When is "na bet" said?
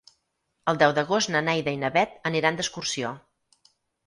1.83-2.17